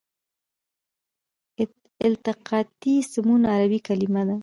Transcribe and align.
التقاطي 2.05 2.95
سمون 3.13 3.41
عربي 3.53 3.79
کلمه 3.87 4.23
ده. 4.29 4.37